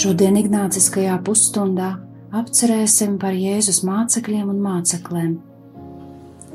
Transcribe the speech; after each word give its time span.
Šodien 0.00 0.38
Ignāciskajā 0.38 1.18
pusstundā 1.26 1.88
apcerēsim 2.32 3.18
par 3.20 3.34
Jēzus 3.36 3.82
mācekļiem 3.84 4.48
un 4.48 4.60
māceklēm. 4.64 5.32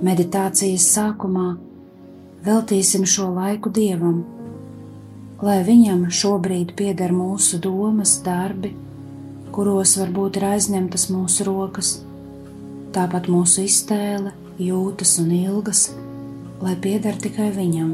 Meditācijas 0.08 0.88
sākumā 0.96 1.44
veltīsim 2.48 3.04
šo 3.06 3.28
laiku 3.36 3.70
Dievam, 3.76 4.24
lai 5.46 5.60
Viņam 5.68 6.08
šobrīd 6.22 6.74
pieder 6.80 7.14
mūsu 7.14 7.60
domas, 7.62 8.16
darbi, 8.26 8.74
kuros 9.54 9.94
varbūt 10.02 10.42
ir 10.42 10.48
aizņemtas 10.56 11.06
mūsu 11.14 11.46
rokas, 11.46 11.94
tāpat 12.98 13.30
mūsu 13.30 13.68
iztēle, 13.68 14.34
jūtas 14.58 15.20
un 15.22 15.30
ilgas, 15.44 15.86
lai 16.66 16.74
pieder 16.82 17.22
tikai 17.28 17.54
Viņam. 17.62 17.94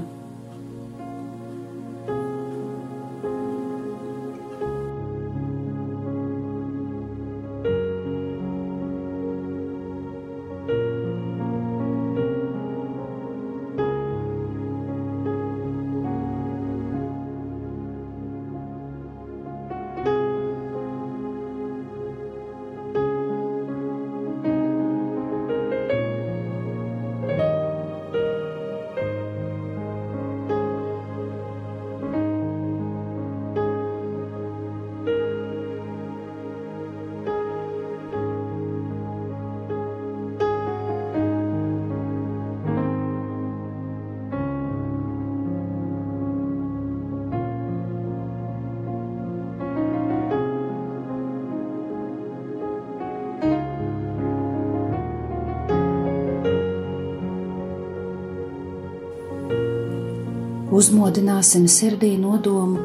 Uzmodināsim 60.72 61.66
sirdī 61.68 62.14
nodomu, 62.16 62.80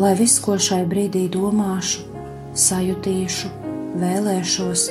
lai 0.00 0.14
viss, 0.16 0.38
ko 0.40 0.54
šai 0.56 0.86
brīdī 0.88 1.26
domāšu, 1.28 2.06
sajutīšu, 2.56 3.50
vēlēšos, 4.00 4.84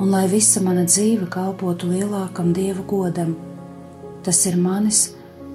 un 0.00 0.14
lai 0.14 0.22
visa 0.32 0.62
mana 0.64 0.86
dzīve 0.88 1.28
kalpotu 1.34 1.90
lielākam 1.92 2.54
dievu 2.56 2.86
godam. 2.88 3.34
Tas 4.24 4.40
ir 4.48 4.56
manis 4.56 5.10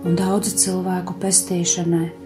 un 0.05 0.13
daudzu 0.21 0.53
cilvēku 0.53 1.17
pestīšanai. 1.17 2.18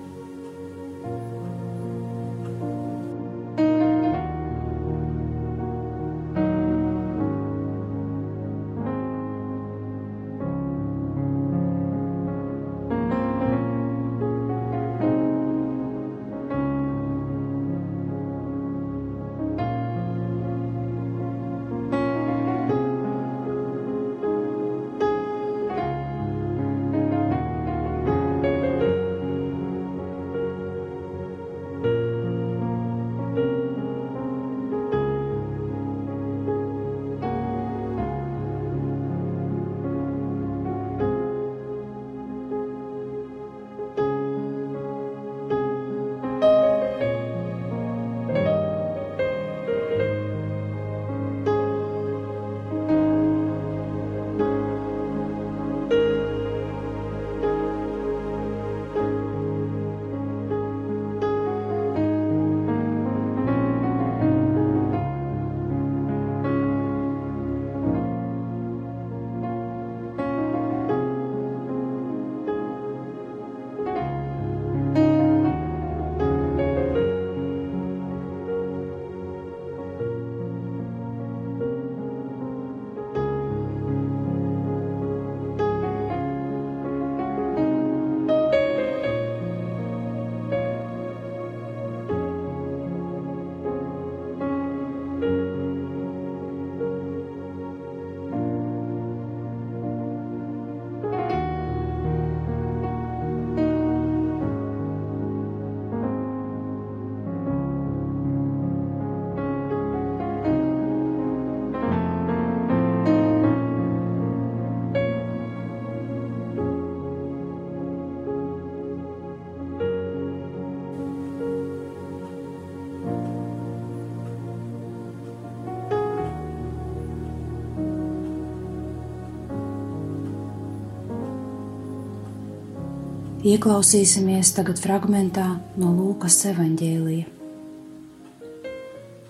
Ieklausīsimies 133.44 134.54
tagad 134.56 134.78
fragmentā 134.80 135.58
no 135.76 135.90
Lūkas 135.92 136.38
evaņģēlija. 136.48 137.26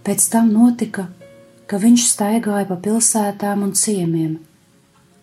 Pēc 0.06 0.26
tam 0.30 0.52
notika, 0.54 1.08
ka 1.66 1.80
viņš 1.82 2.04
staigāja 2.12 2.68
pa 2.70 2.78
pilsētām 2.78 3.64
un 3.66 3.72
ciemiem, 3.74 4.36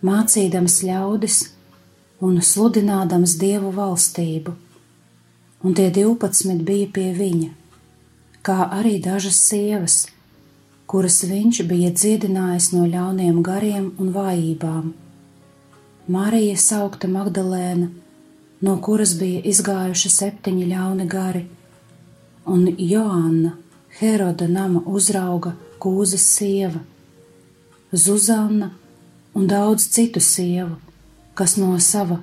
mācīdams 0.02 0.80
ļaudis 0.88 1.38
un 2.18 2.42
sludinādams 2.42 3.36
dievu 3.38 3.70
valstību, 3.78 4.56
un 5.62 5.78
tie 5.78 5.86
divpadsmit 5.94 6.66
bija 6.66 6.90
pie 6.98 7.06
viņa, 7.14 7.54
kā 8.42 8.58
arī 8.80 8.96
dažas 9.06 9.38
sievas, 9.44 10.00
kuras 10.90 11.22
viņš 11.30 11.62
bija 11.70 11.94
dziedinājis 11.94 12.72
no 12.74 12.90
ļauniem 12.90 13.38
gariem 13.38 13.92
un 14.02 14.10
vājībām. 14.18 14.92
Marija 16.10 16.58
saukta 16.58 17.06
Magdalēna, 17.06 17.92
no 18.60 18.76
kuras 18.84 19.14
bija 19.18 19.40
izgājuši 19.52 20.10
septiņi 20.16 20.68
ļauni 20.72 21.06
gari, 21.08 21.46
un 22.46 22.68
Joanna, 22.78 23.56
Heroda 24.00 24.48
nama 24.48 24.82
uzrauga 24.86 25.54
Kūzas 25.80 26.24
sieva, 26.36 26.80
Zuzanna 27.92 28.70
un 29.34 29.46
daudz 29.50 29.88
citu 29.90 30.20
sievu, 30.20 30.76
kas 31.34 31.56
no 31.56 31.72
sava 31.80 32.20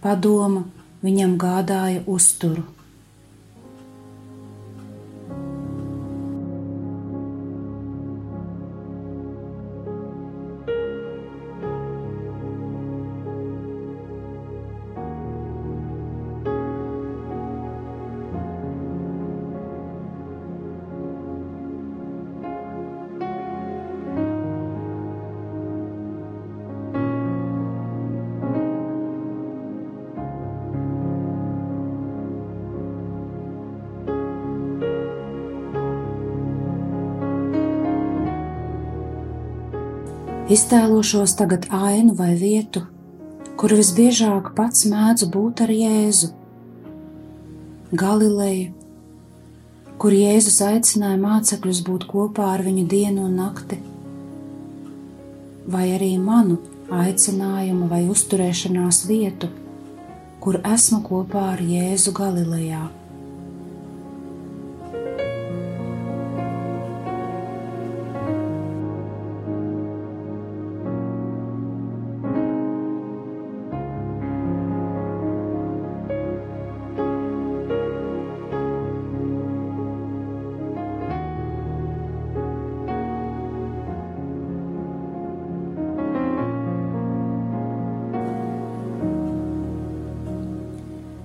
padoma 0.00 0.64
viņam 1.02 1.36
gādāja 1.40 2.04
uzturu. 2.06 2.62
Iztēlošos 40.46 41.32
tagad 41.34 41.64
ainu 41.74 42.12
vai 42.14 42.36
vietu, 42.38 42.84
kur 43.58 43.72
visbiežāk 43.74 44.52
pats 44.54 44.84
mēdzu 44.86 45.26
būt 45.34 45.62
ar 45.64 45.72
Jēzu. 45.74 46.28
Galileju, 47.90 48.68
kur 49.98 50.14
Jēzus 50.14 50.60
aicināja 50.68 51.18
mācekļus 51.18 51.80
būt 51.88 52.06
kopā 52.12 52.52
ar 52.52 52.62
viņu 52.62 52.84
dienu 52.92 53.24
un 53.26 53.34
nakti, 53.40 53.80
vai 55.66 55.88
arī 55.96 56.12
manu 56.22 56.60
aicinājumu 56.94 57.90
vai 57.90 58.04
uzturēšanās 58.14 59.02
vietu, 59.10 59.50
kur 60.38 60.60
esmu 60.62 61.02
kopā 61.10 61.42
ar 61.56 61.64
Jēzu 61.74 62.14
Galilejā. 62.14 62.84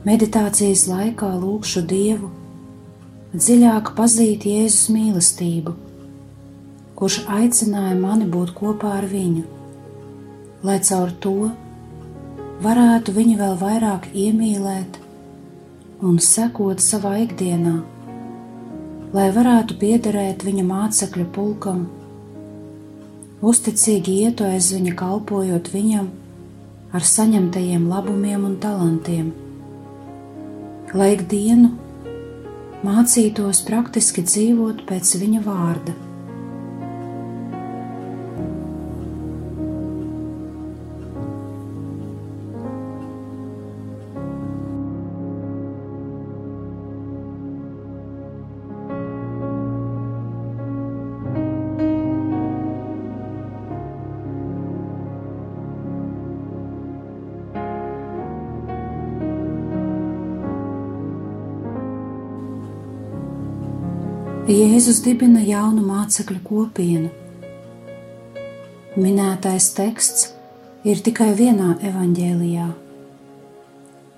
Meditācijas 0.01 0.87
laikā 0.89 1.27
lūkšu 1.37 1.83
Dievu. 1.85 2.31
Dziļāk 3.35 3.91
pazīt 3.93 4.47
Jēzus 4.49 4.87
mīlestību, 4.89 5.75
kurš 6.97 7.19
aicināja 7.29 7.93
mani 7.99 8.25
būt 8.33 8.55
kopā 8.57 8.95
ar 8.97 9.05
viņu, 9.11 9.43
lai 10.65 10.79
caur 10.87 11.13
to 11.25 11.51
varētu 12.65 13.13
viņu 13.13 13.35
vēl 13.43 13.53
vairāk 13.59 14.07
iemīlēt 14.23 14.97
un 16.01 16.17
sekot 16.17 16.81
savā 16.81 17.13
ikdienā, 17.27 17.75
lai 19.13 19.27
varētu 19.37 19.77
piederēt 19.85 20.47
viņa 20.49 20.65
mācekļu 20.71 21.27
pulkam, 21.37 21.85
uzticīgi 23.53 24.17
ietu 24.25 24.49
aiz 24.49 24.73
viņa 24.73 24.97
kalpojot 25.05 25.69
viņam 25.77 26.09
ar 26.89 27.09
saņemtajiem 27.13 27.85
labumiem 27.93 28.49
un 28.49 28.57
talantiem 28.65 29.31
lai 30.97 31.13
ikdienu 31.15 31.71
mācītos 32.83 33.61
praktiski 33.67 34.23
dzīvot 34.27 34.83
pēc 34.89 35.15
viņa 35.21 35.43
vārda. 35.45 36.10
Jēzus 64.51 64.97
dibina 65.05 65.39
jaunu 65.47 65.79
mācekļu 65.85 66.39
kopienu. 66.43 67.09
Minētais 68.99 69.69
teksts 69.77 70.25
ir 70.83 70.99
tikai 71.05 71.29
vienā 71.37 71.77
evaņģēlijā. 71.87 72.65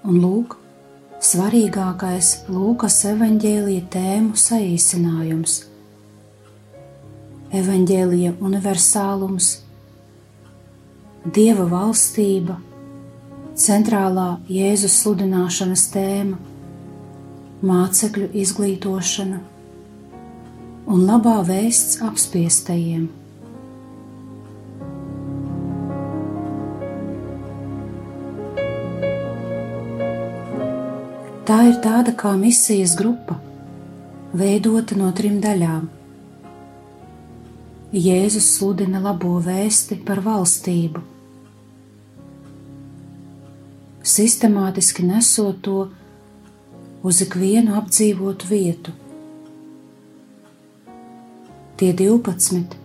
Un 0.10 0.18
lūk, 0.24 0.56
svarīgākais 1.22 2.32
Lūkas 2.50 2.98
evaņģēlija 3.12 3.86
tēmu 3.94 4.34
saīsinājums. 4.48 5.60
Evaņģēlija 7.62 8.34
universālums, 8.42 9.54
Dieva 11.30 11.70
valstība, 11.78 12.58
centrālā 13.54 14.30
Jēzus 14.50 14.98
sludināšanas 15.04 15.90
tēma, 15.94 16.42
mācekļu 17.62 18.34
izglītošana 18.34 19.53
un 20.88 21.06
labā 21.08 21.40
vēsts 21.48 22.02
apspiestajiem. 22.04 23.08
Tā 31.44 31.60
ir 31.70 31.80
tāda 31.84 32.14
kā 32.16 32.34
misijas 32.40 32.96
grupa, 33.00 33.36
veidota 34.36 34.96
no 35.00 35.10
trim 35.16 35.42
daļām. 35.44 35.90
Jēzus 37.94 38.48
sludina 38.56 39.00
labo 39.04 39.36
vēsti 39.44 40.00
par 40.08 40.24
valstību, 40.26 41.04
sistemātiski 44.14 45.06
nesot 45.06 45.62
to 45.68 45.78
uz 47.06 47.22
ikvienu 47.28 47.78
apdzīvotu 47.78 48.50
vietu 48.50 48.96
tie 51.78 51.92
divpadsmit, 51.98 52.76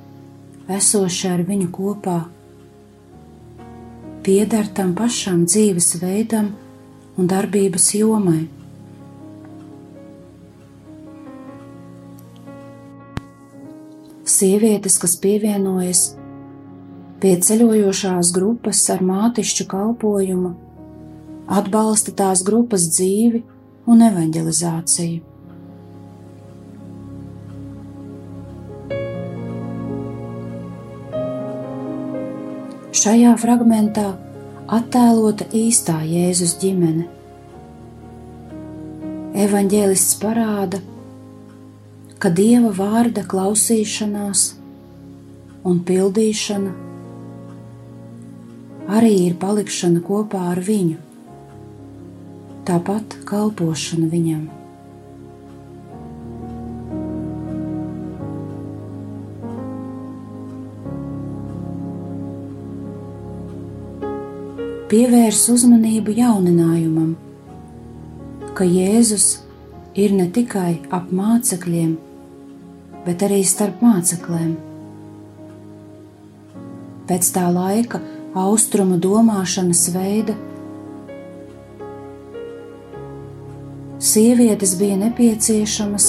esoši 0.68 1.30
ar 1.32 1.42
viņu 1.48 1.68
kopā, 1.74 2.18
pieder 4.26 4.68
tam 4.76 4.94
pašam 4.98 5.44
dzīves 5.48 5.94
veidam 6.02 6.52
un 7.18 7.28
darbības 7.30 7.90
jomai. 7.96 8.44
Sievietes, 14.28 14.98
kas 15.00 15.16
pievienojas 15.18 16.02
pie 17.18 17.32
ceļojošās 17.42 18.30
grupas 18.36 18.84
ar 18.94 19.00
mātišķu 19.02 19.64
kalpojumu, 19.72 20.52
atbalsta 21.48 22.14
tās 22.20 22.44
grupas 22.46 22.86
dzīvi 22.92 23.42
un 23.88 24.04
evanģelizāciju. 24.10 25.37
Šajā 32.98 33.36
fragmentā 33.38 34.08
attēlota 34.74 35.44
īstā 35.54 36.00
Jēzus 36.02 36.56
ģimene. 36.58 37.04
Evanģēlists 39.38 40.16
parāda, 40.18 40.80
ka 42.18 42.32
Dieva 42.34 42.72
vārda 42.74 43.22
klausīšanās 43.28 44.44
un 45.68 45.78
pildīšana 45.86 46.74
arī 48.98 49.14
ir 49.28 49.38
palikšana 49.46 50.02
kopā 50.02 50.48
ar 50.56 50.64
viņu, 50.72 50.98
tāpat 52.66 53.20
kalpošana 53.30 54.10
viņam. 54.10 54.57
Pievērs 64.88 65.42
uzmanību 65.52 66.14
jauninājumam, 66.16 67.10
ka 68.56 68.64
Jēzus 68.64 69.26
ir 69.98 70.14
ne 70.16 70.24
tikai 70.32 70.78
ap 70.94 71.10
mācekļiem, 71.12 71.90
bet 73.04 73.24
arī 73.26 73.42
starp 73.44 73.82
mācekliem. 73.84 74.54
Pēc 77.08 77.28
tā 77.36 77.44
laika 77.52 78.00
austrumu 78.36 78.96
domāšanas 79.00 79.84
veida 79.92 80.36
sievietes 83.98 84.74
bija 84.80 84.96
nepieciešamas 85.04 86.08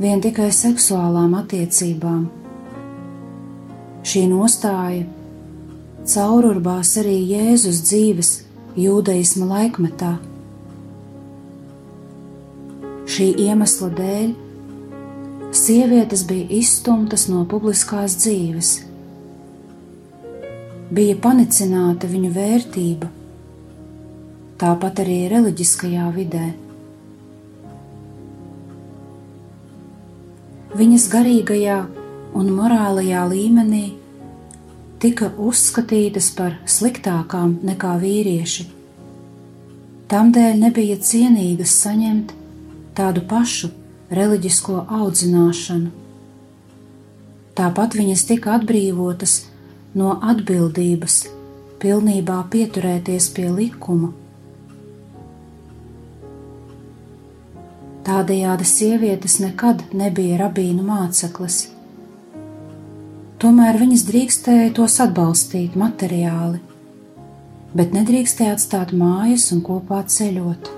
vien 0.00 0.24
tikai 0.24 0.48
seksuālām 0.54 1.36
attiecībām. 1.42 2.26
Šī 4.08 4.24
nostāja 4.32 5.17
caururbās 6.08 6.94
arī 7.00 7.16
Jēzus 7.28 7.82
dzīves 7.84 8.30
jūdaisma 8.80 9.48
laikmetā. 9.50 10.14
Šī 13.08 13.26
iemesla 13.44 13.90
dēļ 13.98 14.30
sievietes 15.56 16.24
bija 16.28 16.46
izstumtas 16.60 17.26
no 17.28 17.42
publiskās 17.50 18.16
dzīves, 18.22 18.70
bija 20.96 21.18
panicināta 21.20 22.08
viņu 22.08 22.32
vērtība, 22.36 23.12
tāpat 24.60 25.04
arī 25.04 25.20
reliģiskajā 25.34 26.08
vidē. 26.16 26.48
Viņas 30.78 31.08
garīgajā 31.12 31.78
un 32.38 32.52
morālajā 32.56 33.28
līmenī 33.28 33.86
tika 35.02 35.30
uzskatītas 35.38 36.30
par 36.36 36.56
sliktākām 36.66 37.58
nekā 37.68 37.94
vīrieši. 38.02 38.66
Tādēļ 40.08 40.60
nebija 40.64 40.98
cienīgas 41.10 41.74
saņemt 41.84 42.32
tādu 42.98 43.24
pašu 43.30 43.70
reliģisko 44.18 44.84
audzināšanu. 45.00 45.90
Tāpat 47.58 47.98
viņas 47.98 48.22
tika 48.30 48.54
atbrīvotas 48.58 49.40
no 49.98 50.14
atbildības, 50.32 51.20
pilnībā 51.82 52.38
pieturēties 52.54 53.28
pie 53.34 53.50
likuma 53.50 54.14
Tādējādi 58.08 58.64
sievietes 58.64 59.34
nekad 59.42 59.82
nebija 59.92 60.38
rabīnu 60.40 60.80
māceklis. 60.80 61.58
Tomēr 63.38 63.76
viņas 63.78 64.02
drīkstēja 64.08 64.70
tos 64.74 64.96
atbalstīt 64.98 65.76
materiāli, 65.78 66.58
bet 67.70 67.92
nedrīkstēja 67.94 68.56
atstāt 68.56 68.90
mājas 68.90 69.44
un 69.54 69.60
kopā 69.62 70.00
ceļot. 70.10 70.72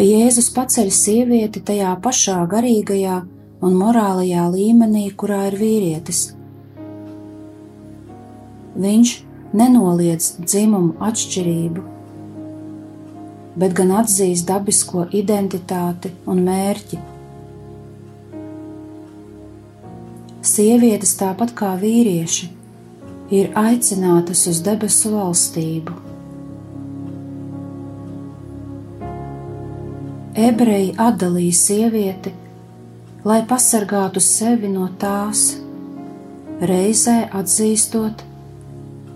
Jēzus 0.00 0.52
paceļ 0.52 0.92
sievieti 0.92 1.64
tajā 1.64 1.94
pašā 2.04 2.36
garīgajā 2.52 3.16
un 3.64 3.80
morālajā 3.80 4.44
līmenī, 4.52 5.08
kurā 5.16 5.46
ir 5.48 5.56
vīrietis. 5.64 6.22
Viņš 8.76 9.16
nenoliedz 9.56 10.34
dzimumu 10.40 10.96
atšķirību, 11.06 11.84
bet 13.60 13.76
gan 13.78 13.94
atzīst 14.00 14.48
dabisko 14.48 15.06
identitāti 15.22 16.12
un 16.30 16.42
mērķi. 16.46 17.00
Sievietes, 20.50 21.14
tāpat 21.20 21.54
kā 21.56 21.74
vīrieši, 21.80 22.50
ir 23.36 23.50
aicinātas 23.58 24.46
uz 24.50 24.62
debesu 24.66 25.14
valstību. 25.14 25.98
Ebreji 30.40 30.94
atdalīja 30.96 31.56
sievieti 31.58 32.32
lai 33.24 33.42
pasargātu 33.44 34.20
sevi 34.24 34.68
no 34.72 34.86
tās, 35.00 35.58
reizē 36.64 37.28
atzīstot, 37.36 38.24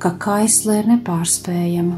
ka 0.04 0.10
kaisle 0.20 0.74
ir 0.82 0.88
nepārspējama. 0.90 1.94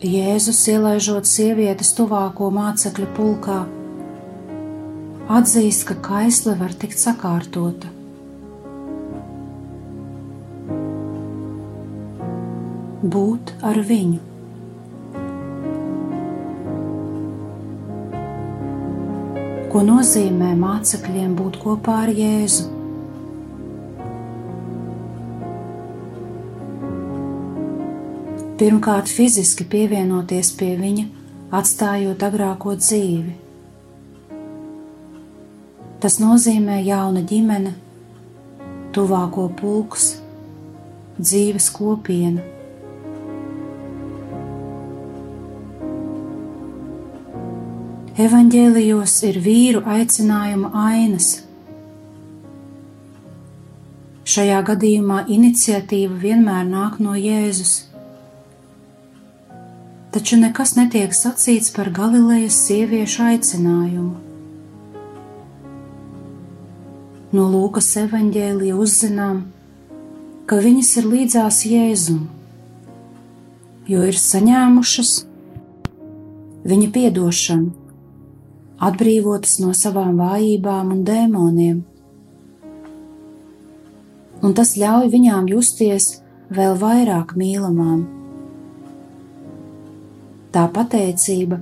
Jēzus 0.00 0.60
ielaižot 0.72 1.28
sievietes 1.28 1.90
tuvāko 1.98 2.48
mācekļu 2.54 3.08
pulkā, 3.18 3.58
atzīst, 5.36 5.84
ka 5.90 5.98
kaisle 6.06 6.54
var 6.56 6.72
tikt 6.72 6.96
sakārtota. 7.02 7.92
Būt 13.04 13.52
ar 13.68 13.82
viņu. 13.92 14.24
ko 19.68 19.82
nozīmē 19.84 20.54
mācekļiem 20.56 21.34
būt 21.38 21.60
kopā 21.60 21.98
ar 22.06 22.10
Jēzu. 22.16 22.77
Pirmkārt, 28.58 29.06
fiziski 29.06 29.66
pievienoties 29.70 30.50
pie 30.58 30.72
viņa, 30.80 31.06
atstājot 31.54 32.24
agrāko 32.26 32.74
dzīvi. 32.78 33.36
Tas 36.02 36.18
nozīmē 36.22 36.82
jauna 36.86 37.22
ģimene, 37.26 37.74
tuvāko 38.94 39.48
pulks, 39.58 40.12
dzīves 41.18 41.70
kopiena 41.74 42.46
Evanģēlijos 48.18 49.12
ir 49.28 49.36
vīru 49.38 49.80
aicinājuma 49.86 50.72
ainas. 50.74 51.26
Šajā 54.26 54.56
gadījumā 54.72 55.20
iniciatīva 55.30 56.16
vienmēr 56.24 56.64
nāk 56.66 56.96
no 56.98 57.14
Jēzus. 57.14 57.87
Taču 60.18 60.34
nekas 60.34 60.72
netiek 60.74 61.12
sacīts 61.14 61.70
par 61.70 61.92
Galilejas 61.94 62.56
sieviešu 62.64 63.20
aicinājumu. 63.22 64.16
No 67.38 67.44
Lūkas 67.52 67.92
evanģēlija 68.00 68.74
uzzinām, 68.82 69.44
ka 70.50 70.58
viņas 70.64 70.90
ir 70.98 71.06
līdzās 71.12 71.60
Jēzum, 71.70 72.26
jo 73.86 74.02
ir 74.10 74.18
saņēmušas 74.24 75.14
viņa 76.66 76.90
piedošanu 76.98 77.70
atbrīvotas 78.90 79.54
no 79.62 79.70
savām 79.84 80.18
vājībām 80.18 80.94
un 80.98 81.08
dēmoniem. 81.14 81.80
Un 84.42 84.60
tas 84.62 84.74
ļauj 84.82 85.14
viņām 85.14 85.54
justies 85.54 86.16
vēl 86.50 86.74
vairāk 86.82 87.38
mīlamām. 87.38 88.17
Tā 90.58 90.64
pateicība 90.74 91.54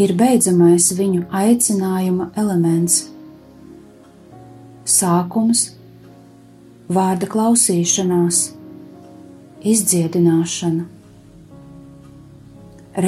ir 0.00 0.14
beidzamais 0.16 0.86
viņu 0.96 1.26
aicinājuma 1.28 2.30
elements. 2.40 2.94
Sākums, 4.88 5.64
vārda 6.88 7.28
klausīšanās, 7.28 8.38
izdziedināšana. 9.60 10.86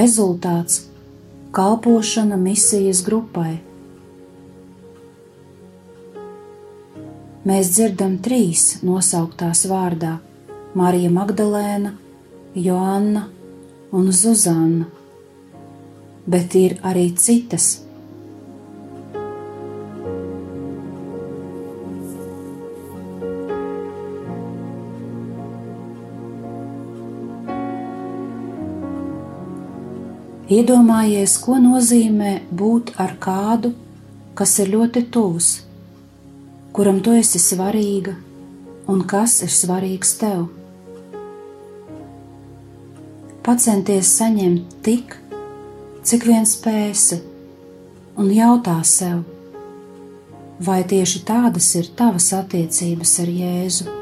Rezultāts 0.00 0.82
kalpošana 1.56 2.36
misijas 2.36 3.00
grupai. 3.08 3.54
Mēs 7.48 7.72
dzirdam 7.72 8.20
trīs 8.28 8.82
nosauktās 8.84 9.64
vārdā- 9.72 10.18
Marija 10.82 11.16
Magdalēna, 11.16 11.96
Joanna 12.68 13.28
un 13.92 14.12
Zuzana, 14.12 14.86
bet 16.28 16.54
ir 16.58 16.78
arī 16.84 17.10
citas 17.16 17.78
Iedomājies, 30.48 31.34
ko 31.44 31.58
nozīmē 31.60 32.30
būt 32.56 32.94
ar 32.96 33.10
kādu, 33.20 33.74
kas 34.32 34.54
ir 34.62 34.70
ļoti 34.72 35.02
tuvs, 35.12 35.48
kuram 36.72 37.02
tu 37.04 37.12
esi 37.12 37.36
svarīga 37.36 38.14
un 38.88 39.02
kas 39.04 39.42
ir 39.44 39.52
svarīgs 39.52 40.14
tev. 40.22 40.46
Pacenties 43.48 44.10
saņemt 44.18 44.74
tik, 44.84 45.14
cik 46.04 46.26
vien 46.28 46.44
spēsi, 46.44 47.16
un 48.20 48.28
jautā 48.28 48.74
sev, 48.84 49.22
vai 50.60 50.82
tieši 50.90 51.22
tādas 51.24 51.70
ir 51.80 51.88
tavas 51.96 52.28
attiecības 52.36 53.14
ar 53.24 53.32
Jēzu. 53.38 53.97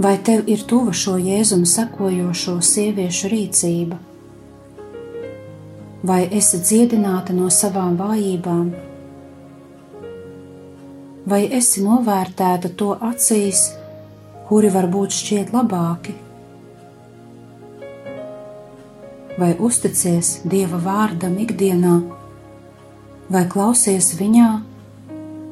Vai 0.00 0.16
tev 0.24 0.46
ir 0.48 0.62
tuva 0.64 0.94
šo 0.96 1.18
jēzumu 1.20 1.66
sekojošo 1.68 2.54
sieviešu 2.64 3.28
rīcība? 3.28 3.96
Vai 6.08 6.22
esi 6.38 6.60
dziedināta 6.62 7.34
no 7.36 7.50
savām 7.52 7.98
vājībām? 7.98 8.70
Vai 11.28 11.40
esi 11.58 11.84
novērtēta 11.84 12.70
to 12.80 12.94
acīs, 13.10 13.60
kuri 14.48 14.70
varbūt 14.72 15.12
šķiet 15.18 15.52
labāki? 15.52 16.14
Vai 19.36 19.50
uzticies 19.68 20.30
Dieva 20.54 20.80
vārdam 20.86 21.36
ikdienā, 21.44 21.98
vai 23.28 23.44
klausies 23.52 24.14
viņā 24.22 24.48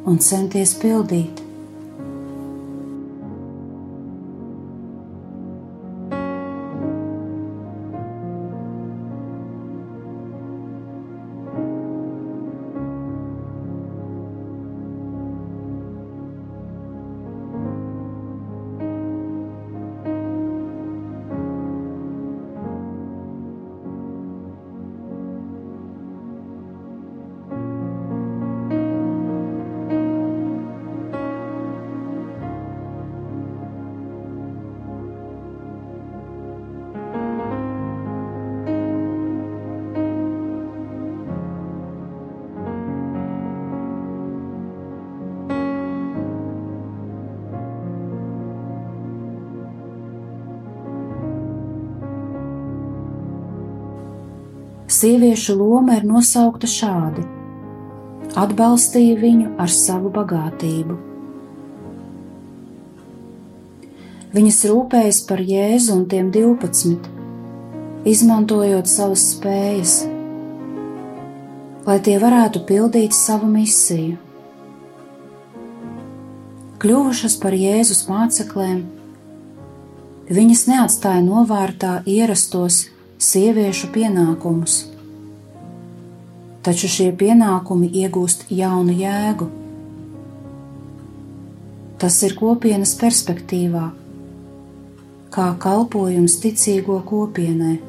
un 0.09 0.19
centies 0.31 0.73
pildīt? 0.81 1.48
Sieviešu 54.99 55.55
loma 55.59 55.99
ir 55.99 56.07
nosaukta 56.09 56.67
šādi: 56.71 57.23
atbalstīja 58.39 59.19
viņu 59.21 59.53
ar 59.63 59.71
savu 59.71 60.11
bagātību. 60.15 60.97
Viņas 64.35 64.59
rūpējas 64.69 65.21
par 65.29 65.41
Jēzu 65.41 65.95
un 65.95 66.03
tiem 66.11 66.29
12, 66.35 67.07
izmantojot 68.09 68.91
savas 68.91 69.25
spējas, 69.33 69.95
lai 71.87 71.97
tie 72.05 72.19
varētu 72.21 72.67
pildīt 72.69 73.17
savu 73.17 73.49
misiju. 73.49 74.19
Kļuvušas 76.79 77.39
par 77.43 77.57
Jēzus 77.59 78.05
mācekliem, 78.11 78.85
viņas 80.29 80.69
neatstāja 80.69 81.25
novārtā 81.25 81.97
ierastos 82.07 82.85
sieviešu 83.19 83.89
pienākumus. 83.91 84.75
Taču 86.63 86.87
šie 86.91 87.09
pienākumi 87.19 87.89
iegūst 88.03 88.45
jaunu 88.55 88.95
jēgu. 88.95 89.49
Tas 91.99 92.19
ir 92.23 92.37
kopienas 92.39 92.93
perspektīvā, 93.01 93.89
kā 95.35 95.47
kalpojums 95.65 96.37
ticīgo 96.45 97.01
kopienai. 97.09 97.81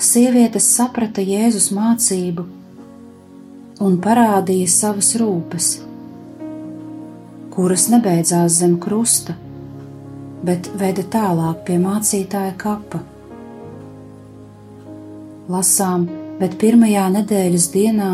Sievietes 0.00 0.70
saprata 0.72 1.20
Jēzus 1.20 1.68
mācību 1.76 2.46
un 3.84 4.00
parādīja 4.00 4.72
savas 4.72 5.12
rūpes, 5.20 5.68
kuras 7.52 7.90
nebeidzās 7.92 8.56
zem 8.62 8.80
krusta 8.80 9.36
bet 10.46 10.70
veda 10.80 11.04
tālāk 11.12 11.64
pie 11.66 11.78
mācītāja 11.82 12.54
kapa. 12.60 13.02
Lasām, 15.50 16.06
bet 16.40 16.56
pirmajā 16.60 17.08
nedēļas 17.16 17.66
dienā, 17.74 18.10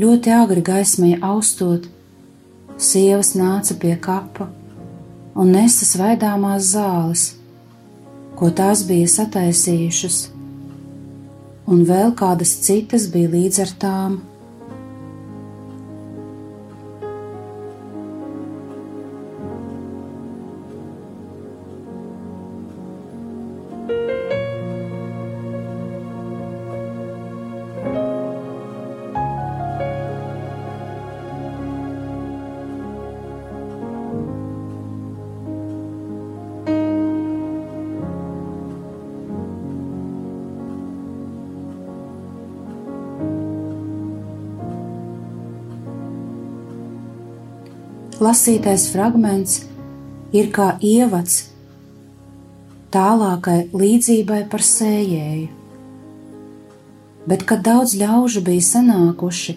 ļoti 0.00 0.32
agri 0.34 0.64
gaismai 0.64 1.12
austot, 1.20 1.86
sievas 2.80 3.34
nāca 3.36 3.76
pie 3.78 3.94
kapa 4.00 4.48
un 5.36 5.52
nesa 5.54 5.86
svaidāmās 5.86 6.72
zāles, 6.72 7.26
ko 8.38 8.50
tās 8.56 8.82
bija 8.88 9.08
sataisījušas, 9.08 10.18
un 11.70 11.84
vēl 11.86 12.14
kādas 12.18 12.56
citas 12.64 13.06
bija 13.12 13.30
līdz 13.36 13.62
ar 13.66 13.76
tām. 13.84 14.18
Lasītais 48.20 48.88
fragments 48.92 49.62
ir 50.36 50.50
kā 50.54 50.74
ievads 50.84 51.46
tālākai 52.94 53.70
līdzībai 53.72 54.44
par 54.50 54.64
sējēju. 54.66 55.48
Bet, 57.30 57.44
kad 57.46 57.62
daudz 57.62 57.94
ļaužu 58.00 58.42
bija 58.42 58.64
sanākuši, 58.66 59.56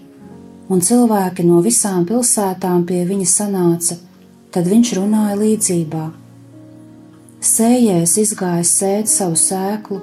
un 0.69 0.83
cilvēki 0.83 1.45
no 1.47 1.61
visām 1.65 2.05
pilsētām 2.05 2.83
pie 2.87 3.01
viņa 3.09 3.29
sanāca, 3.29 3.97
tad 4.53 4.67
viņš 4.69 4.93
runāja 4.99 5.37
līdzībā. 5.39 6.03
Sējējs 7.43 8.17
izgāja 8.21 8.65
sēt 8.67 9.09
savu 9.11 9.39
sēklu, 9.39 9.99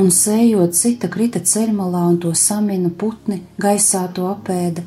un 0.00 0.12
sējot 0.14 0.76
cita 0.78 1.10
krita 1.12 1.42
ceļmalā 1.42 2.04
un 2.12 2.20
to 2.22 2.30
samina 2.36 2.92
putni, 3.02 3.42
gaisā 3.60 4.06
to 4.14 4.28
apēda, 4.30 4.84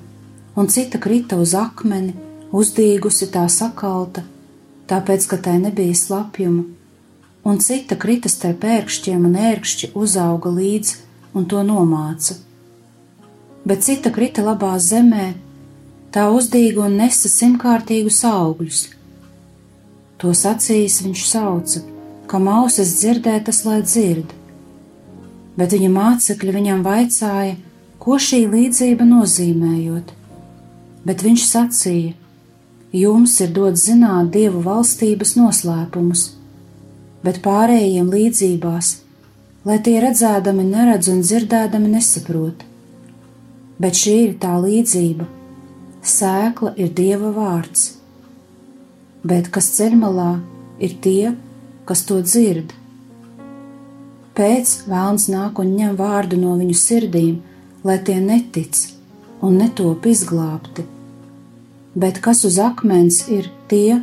un 0.55 0.69
cita 0.71 1.01
krita 1.03 1.37
uz 1.41 1.53
akmeni, 1.57 2.15
uzdīgusi 2.53 3.27
tā 3.33 3.47
sakalta, 3.49 4.23
tāpēc, 4.89 5.25
ka 5.29 5.39
tai 5.41 5.57
nebija 5.63 5.95
slapjuma, 5.97 6.65
un 7.43 7.59
cita 7.59 7.97
krita 7.99 8.29
starp 8.31 8.63
ērkšķiem 8.63 9.25
un 9.27 9.37
ērkšķi 9.51 9.91
uzauga 9.99 10.51
līdz 10.53 10.93
un 11.33 11.47
to 11.49 11.63
nomāca. 11.65 12.37
Bet 13.65 13.83
cita 13.83 14.11
krita 14.13 14.43
labā 14.45 14.75
zemē, 14.79 15.33
tā 16.13 16.27
uzdīga 16.29 16.85
un 16.85 16.97
nesa 16.99 17.31
simtkārtīgus 17.31 18.21
augļus. 18.27 18.85
To 20.21 20.31
sacījis 20.37 21.01
viņš 21.03 21.25
sauca, 21.27 21.83
ka 22.29 22.39
mausas 22.39 22.93
dzirdētas, 22.99 23.63
lai 23.67 23.81
dzird, 23.83 24.29
bet 25.59 25.73
viņa 25.75 25.89
mācekļi 25.91 26.57
viņam 26.57 26.83
vaicāja, 26.85 27.55
ko 27.99 28.19
šī 28.19 28.43
līdzība 28.51 29.07
nozīmējot, 29.07 30.11
bet 31.07 31.23
viņš 31.23 31.47
sacīja, 31.49 32.13
jums 32.93 33.39
ir 33.41 33.49
dots 33.53 33.87
zināt 33.87 34.29
dievu 34.35 34.61
valstības 34.67 35.33
noslēpumus, 35.39 36.27
bet 37.25 37.39
pārējiem 37.45 38.11
līdzībās, 38.13 38.89
lai 39.65 39.79
tie 39.81 39.95
redzēdami 40.03 40.65
neredz 40.67 41.09
un 41.09 41.23
dzirdēdami 41.25 41.95
nesaprot. 41.95 42.61
Bet 43.81 43.97
šī 43.97 44.15
ir 44.27 44.37
tā 44.43 44.53
līdzība. 44.61 45.25
Sēkla 46.03 46.75
ir 46.77 46.91
dieva 46.93 47.31
vārds, 47.33 47.95
bet 49.23 49.49
kas 49.55 49.71
ceļmalā 49.79 50.31
ir 50.83 50.97
tie, 51.01 51.33
kas 51.89 52.03
to 52.05 52.19
dzird. 52.21 52.75
Pēc 54.37 54.73
vēlns 54.89 55.29
nāk 55.31 55.61
un 55.63 55.73
ņem 55.79 55.95
vārdu 55.97 56.37
no 56.41 56.57
viņu 56.59 56.75
sirdīm, 56.77 57.37
lai 57.87 57.97
tie 58.05 58.19
netic 58.21 58.89
un 59.41 59.57
netop 59.61 60.05
izglābti 60.09 60.85
bet 61.95 62.19
kas 62.21 62.43
uz 62.45 62.57
akmens 62.59 63.27
ir 63.29 63.49
tie, 63.69 64.01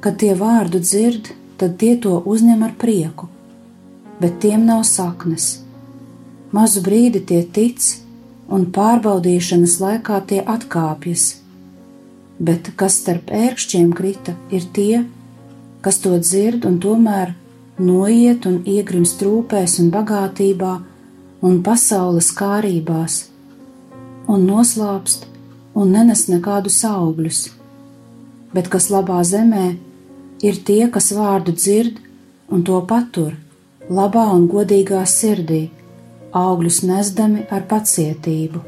kad 0.00 0.16
tie 0.20 0.34
vārdu 0.34 0.80
dzird, 0.80 1.32
tad 1.60 1.76
tie 1.80 1.96
to 2.00 2.20
uzņem 2.24 2.62
ar 2.64 2.76
prieku, 2.80 3.28
bet 4.20 4.40
tiem 4.40 4.64
nav 4.68 4.86
saknes. 4.88 5.60
Mazu 6.52 6.80
brīdi 6.82 7.20
tie 7.26 7.42
tic, 7.44 7.84
un 8.48 8.66
pārbaudīšanas 8.74 9.78
laikā 9.82 10.24
tie 10.26 10.40
atkāpjas. 10.56 11.36
bet 12.40 12.70
kas 12.80 12.94
starp 13.02 13.28
ērkšķiem 13.36 13.90
krita, 13.92 14.32
ir 14.48 14.64
tie, 14.72 15.04
kas 15.84 16.00
to 16.00 16.16
dzird 16.16 16.64
un 16.64 16.78
tomēr 16.80 17.34
noiet 17.76 18.46
un 18.48 18.62
iegrimst 18.64 19.20
rūpēs 19.20 19.76
un 19.82 19.90
bagātībā 19.92 20.72
un 21.44 21.58
pasaules 21.66 22.30
kārībās, 22.36 23.26
un 24.24 24.46
noslāpst 24.48 25.28
un 25.74 25.92
nenes 25.94 26.26
nekādus 26.30 26.80
augļus, 26.88 27.44
bet 28.54 28.70
kas 28.72 28.90
labā 28.90 29.20
zemē 29.26 29.66
ir 30.42 30.58
tie, 30.66 30.82
kas 30.90 31.12
vārdu 31.16 31.54
dzird 31.54 32.00
un 32.50 32.64
to 32.66 32.80
patur 32.90 33.36
labā 33.90 34.26
un 34.34 34.46
godīgā 34.50 35.02
sirdī, 35.06 35.64
augļus 36.36 36.82
nesdami 36.86 37.46
ar 37.50 37.64
pacietību. 37.70 38.62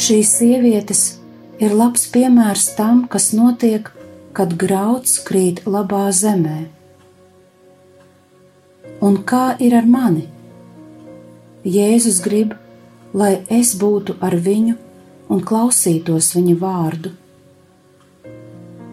Šīs 0.00 0.32
sievietes 0.38 1.00
ir 1.60 1.72
labs 1.76 2.06
piemērs 2.12 2.70
tam, 2.76 3.06
kas 3.12 3.32
notiek, 3.36 3.88
kad 4.36 4.54
grauds 4.60 5.18
krīt 5.26 5.64
labā 5.68 6.06
zemē. 6.12 6.60
Un 9.04 9.16
kā 9.28 9.56
ir 9.60 9.76
ar 9.76 9.88
mani? 9.88 10.26
Jēzus 11.60 12.22
grib, 12.24 12.54
lai 13.12 13.42
es 13.52 13.74
būtu 13.76 14.14
ar 14.24 14.32
viņu 14.32 14.78
un 15.28 15.42
klausītos 15.44 16.30
viņa 16.32 16.54
vārdu, 16.56 17.10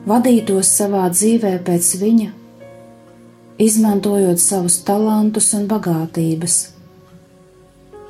vadītos 0.07 0.67
savā 0.75 1.05
dzīvē 1.13 1.53
pēc 1.63 1.91
viņa, 2.01 2.27
izmantojot 3.63 4.43
savus 4.43 4.81
talantus 4.83 5.53
un 5.55 5.63
bagātības, 5.71 6.57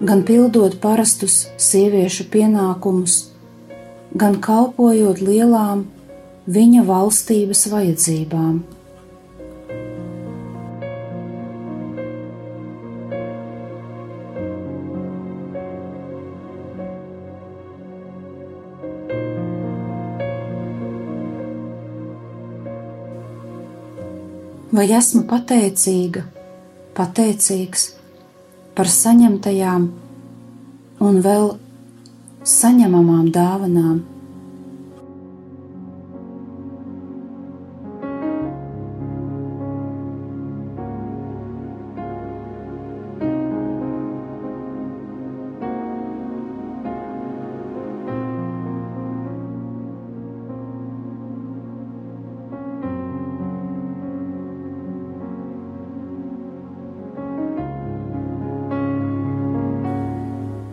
gan 0.02 0.26
pildot 0.26 0.80
parastus 0.82 1.43
sieviešu 1.62 2.26
pienākumus, 2.34 3.20
gan 4.17 4.39
kalpojot 4.41 5.22
lielām 5.22 5.86
viņa 6.50 6.88
valstības 6.89 7.67
vajadzībām. 7.70 8.77
Vai 24.78 24.92
esmu 24.94 25.24
pateicīga, 25.26 26.22
pateicīgs 26.94 27.86
par 28.78 28.86
saņemtajām 28.94 29.88
un 31.02 31.18
vēl 31.26 31.48
saņemamām 32.46 33.32
dāvanām? 33.34 34.04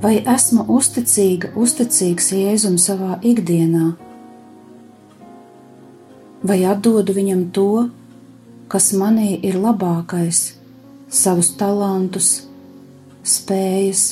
Vai 0.04 0.18
esmu 0.20 0.66
uzticīga, 0.68 1.54
uzticīgs 1.56 2.32
Jēzum 2.36 2.76
savā 2.80 3.16
ikdienā, 3.24 3.94
vai 6.44 6.58
atdodu 6.68 7.14
viņam 7.16 7.46
to, 7.56 7.68
kas 8.68 8.90
manī 9.00 9.38
ir 9.48 9.56
labākais, 9.62 10.42
savus 11.08 11.54
talantus, 11.56 12.34
spējas, 13.24 14.04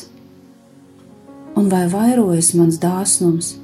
un 1.60 1.68
vai 1.68 1.84
vairojas 1.92 2.54
mans 2.56 2.80
dāsnums. 2.80 3.58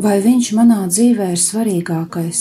Vai 0.00 0.16
viņš 0.24 0.54
manā 0.56 0.80
dzīvē 0.88 1.34
ir 1.34 1.40
svarīgākais. 1.40 2.40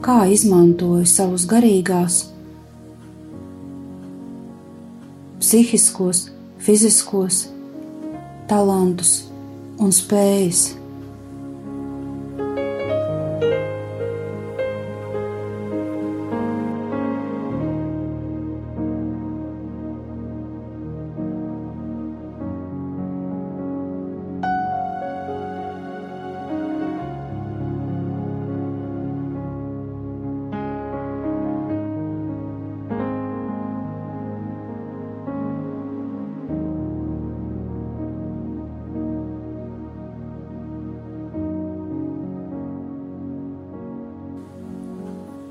Kā 0.00 0.24
izmantoju 0.32 1.04
savus 1.06 1.44
garīgās 1.46 2.22
psihiskos, 5.50 6.28
fiziskos 6.62 7.48
talantus 8.46 9.24
un 9.82 9.90
spējas. 9.90 10.60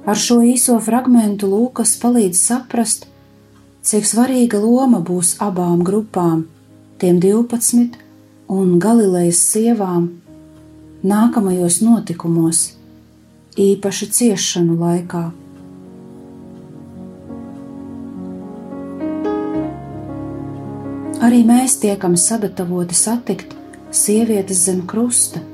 Ar 0.09 0.17
šo 0.17 0.39
īso 0.41 0.79
fragmentu 0.81 1.45
Lūkas 1.45 1.91
palīdz 2.01 2.39
saprast, 2.41 3.03
cik 3.85 4.07
svarīga 4.09 4.57
loma 4.57 5.03
būs 5.05 5.35
abām 5.45 5.83
grupām, 5.85 6.47
tiem 6.97 7.19
12 7.21 7.99
un 8.49 8.71
Galilejas 8.81 9.43
sievām, 9.51 10.07
nākamajos 11.05 11.77
notikumos, 11.85 12.63
īpaši 13.53 14.09
ciešanu 14.17 14.79
laikā. 14.81 15.23
Arī 21.29 21.45
mēs 21.45 21.77
tiekam 21.85 22.17
sagatavoti 22.17 22.97
satikt 22.97 23.53
sievietes 23.93 24.65
zem 24.65 24.87
krusta, 24.89 25.45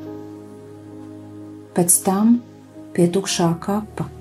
pēc 1.76 2.04
tam 2.08 2.38
pie 2.96 3.12
tukšā 3.12 3.58
kapa. 3.60 4.15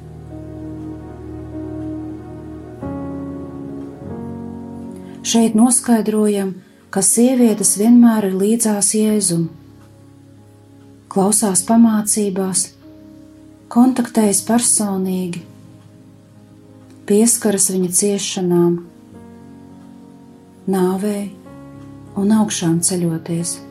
Šeit 5.24 5.54
noskaidrojam, 5.56 6.50
ka 6.92 7.00
sievietes 7.00 7.78
vienmēr 7.80 8.26
ir 8.28 8.34
līdzās 8.36 8.90
Jēzum, 8.92 9.46
klausās 11.08 11.64
pamācībās, 11.64 12.66
kontaktējas 13.72 14.42
personīgi, 14.44 15.40
pieskaras 17.08 17.70
viņa 17.72 17.90
ciešanām, 18.02 18.76
nāvei 20.68 21.30
un 22.20 22.36
augšām 22.42 22.82
ceļoties. 22.84 23.62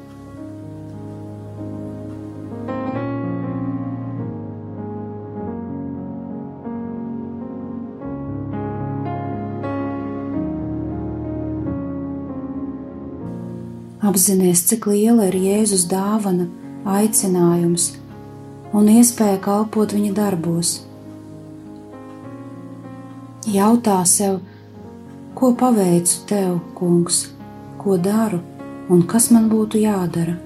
Apzinies, 14.13 14.59
cik 14.69 14.83
liela 14.85 15.25
ir 15.25 15.35
Jēzus 15.41 15.87
dāvana, 15.89 16.43
aicinājums 16.85 17.87
un 18.77 18.91
iespēja 18.91 19.39
kalpot 19.41 19.95
viņa 19.97 20.11
darbos. 20.19 20.73
Jautā 23.49 23.95
sev, 24.05 24.37
ko 25.33 25.49
paveicu 25.57 26.19
tev, 26.29 26.59
kungs, 26.77 27.23
ko 27.81 27.97
daru 27.97 28.43
un 28.93 29.01
kas 29.09 29.31
man 29.33 29.49
būtu 29.49 29.81
jādara. 29.81 30.37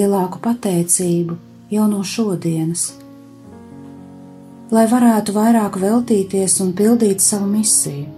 Lielāku 0.00 0.40
pateicību 0.40 1.36
jau 1.70 1.84
no 1.90 2.00
šodienas, 2.06 2.86
lai 4.72 4.86
varētu 4.88 5.34
vairāk 5.36 5.76
veltīties 5.82 6.56
un 6.64 6.72
pildīt 6.78 7.20
savu 7.20 7.50
misiju. 7.50 8.08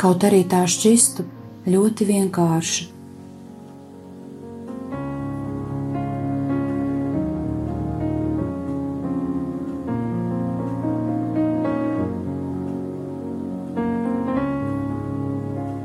Kaut 0.00 0.24
arī 0.24 0.42
tā 0.48 0.64
šķistu 0.68 1.26
ļoti 1.68 2.08
vienkārši. 2.08 2.90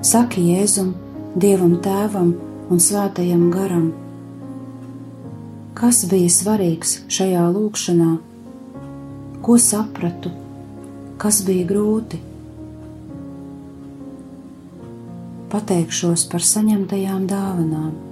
Saki 0.10 0.42
Jēzum, 0.56 0.96
Dievam 1.38 1.76
Tēvam, 1.86 2.32
un 2.70 2.82
svētajam 2.82 3.50
garam. 3.54 3.90
Kas 5.80 6.04
bija 6.12 6.30
svarīgs 6.34 7.00
šajā 7.12 7.46
lūkšanā? 7.56 8.10
Ko 9.46 9.56
sapratu? 9.62 10.32
Kas 11.22 11.42
bija 11.48 11.66
grūti? 11.70 12.20
Pateikšos 15.50 16.28
par 16.30 16.46
saņemtajām 16.46 17.26
dāvanām. 17.32 18.09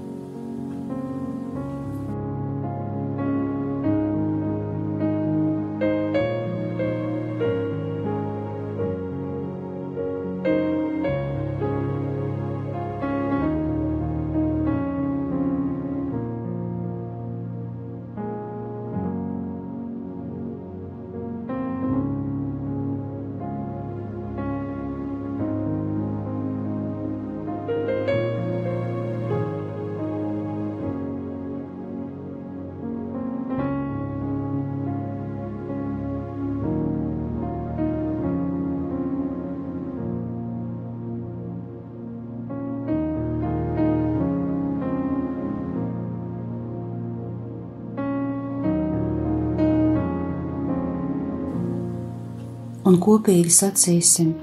Un 52.87 52.97
kopīgi 53.03 53.51
sacīsim: 53.51 54.33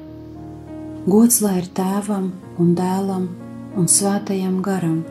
Gods 1.08 1.40
lai 1.44 1.58
ir 1.62 1.68
tēvam 1.76 2.30
un 2.60 2.72
dēlam 2.76 3.28
un 3.80 3.90
svētajam 3.90 4.60
garam, 4.64 5.02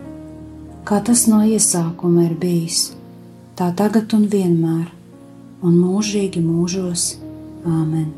kā 0.88 1.02
tas 1.08 1.26
no 1.32 1.42
iesākuma 1.46 2.28
ir 2.30 2.36
bijis, 2.40 2.92
tā 3.58 3.72
tagad 3.78 4.14
un 4.18 4.28
vienmēr, 4.30 4.90
un 5.66 5.80
mūžīgi 5.80 6.44
mūžos. 6.46 7.14
Āmen! 7.64 8.12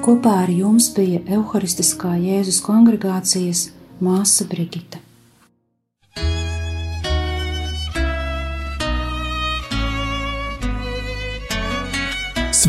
Kopā 0.00 0.32
ar 0.42 0.50
jums 0.52 0.88
bija 0.96 1.20
Euharistiskā 1.36 2.16
Jēzus 2.20 2.62
kongregācijas 2.64 3.68
māsa 4.00 4.48
Brigita. 4.48 5.09